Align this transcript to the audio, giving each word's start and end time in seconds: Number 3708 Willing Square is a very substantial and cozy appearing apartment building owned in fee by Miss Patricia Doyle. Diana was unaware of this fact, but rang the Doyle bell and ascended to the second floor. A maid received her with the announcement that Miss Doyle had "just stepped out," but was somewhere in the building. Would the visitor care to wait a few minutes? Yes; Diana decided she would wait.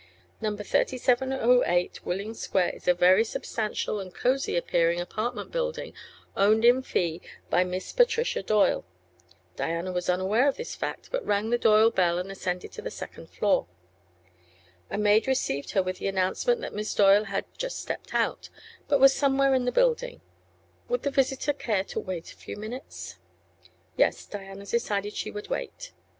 Number 0.41 0.63
3708 0.63 2.03
Willing 2.03 2.33
Square 2.33 2.71
is 2.71 2.87
a 2.87 2.93
very 2.95 3.23
substantial 3.23 3.99
and 3.99 4.11
cozy 4.11 4.57
appearing 4.57 4.99
apartment 4.99 5.51
building 5.51 5.93
owned 6.35 6.65
in 6.65 6.81
fee 6.81 7.21
by 7.51 7.63
Miss 7.63 7.91
Patricia 7.91 8.41
Doyle. 8.41 8.83
Diana 9.55 9.91
was 9.91 10.09
unaware 10.09 10.47
of 10.47 10.57
this 10.57 10.73
fact, 10.73 11.09
but 11.11 11.23
rang 11.23 11.51
the 11.51 11.57
Doyle 11.59 11.91
bell 11.91 12.17
and 12.17 12.31
ascended 12.31 12.71
to 12.71 12.81
the 12.81 12.89
second 12.89 13.27
floor. 13.29 13.67
A 14.89 14.97
maid 14.97 15.27
received 15.27 15.69
her 15.73 15.83
with 15.83 15.99
the 15.99 16.07
announcement 16.07 16.61
that 16.61 16.73
Miss 16.73 16.95
Doyle 16.95 17.25
had 17.25 17.45
"just 17.55 17.79
stepped 17.79 18.15
out," 18.15 18.49
but 18.87 18.99
was 18.99 19.13
somewhere 19.13 19.53
in 19.53 19.65
the 19.65 19.71
building. 19.71 20.21
Would 20.89 21.03
the 21.03 21.11
visitor 21.11 21.53
care 21.53 21.83
to 21.83 21.99
wait 21.99 22.31
a 22.31 22.35
few 22.35 22.57
minutes? 22.57 23.19
Yes; 23.97 24.25
Diana 24.25 24.65
decided 24.65 25.13
she 25.13 25.29
would 25.29 25.49
wait. 25.49 25.91